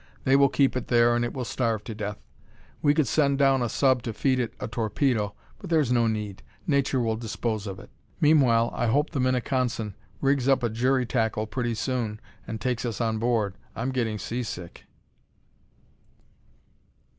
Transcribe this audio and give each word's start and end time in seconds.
They 0.23 0.35
will 0.35 0.49
keep 0.49 0.75
it 0.75 0.87
there 0.87 1.15
and 1.15 1.23
it 1.23 1.31
will 1.31 1.45
starve 1.45 1.83
to 1.83 1.93
death. 1.93 2.17
We 2.81 2.95
could 2.95 3.05
send 3.07 3.37
down 3.37 3.61
a 3.61 3.69
sub 3.69 4.01
to 4.01 4.13
feed 4.13 4.39
it 4.39 4.55
a 4.59 4.67
torpedo, 4.67 5.35
but 5.59 5.69
there's 5.69 5.91
no 5.91 6.07
need. 6.07 6.41
Nature 6.65 6.99
will 6.99 7.15
dispose 7.15 7.67
of 7.67 7.77
it. 7.79 7.91
Meanwhile, 8.19 8.71
I 8.73 8.87
hope 8.87 9.11
the 9.11 9.19
Minneconsin 9.19 9.93
rigs 10.19 10.49
up 10.49 10.63
a 10.63 10.69
jury 10.69 11.05
tackle 11.05 11.45
pretty 11.45 11.75
soon 11.75 12.19
and 12.47 12.59
takes 12.59 12.83
us 12.83 12.99
on 12.99 13.19
board. 13.19 13.53
I'm 13.75 13.91
getting 13.91 14.17
seasick." 14.17 14.85